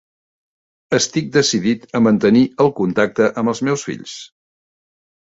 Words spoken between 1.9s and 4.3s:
a mantenir el contacte amb els meus fills.